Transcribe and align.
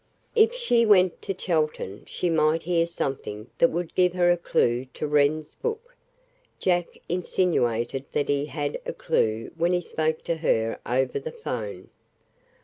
If 0.35 0.51
she 0.55 0.83
went 0.83 1.21
to 1.21 1.33
Chelton 1.35 2.05
she 2.07 2.27
might 2.27 2.63
hear 2.63 2.87
something 2.87 3.51
that 3.59 3.69
would 3.69 3.93
give 3.93 4.13
her 4.13 4.31
a 4.31 4.35
clue 4.35 4.85
to 4.95 5.05
Wren's 5.05 5.53
book. 5.53 5.95
Jack 6.59 6.87
insinuated 7.07 8.05
that 8.11 8.27
he 8.27 8.47
had 8.47 8.81
a 8.87 8.93
clue 8.93 9.51
when 9.57 9.73
he 9.73 9.81
spoke 9.81 10.23
to 10.23 10.37
her 10.37 10.79
over 10.87 11.19
the 11.19 11.31
'phone. 11.31 11.91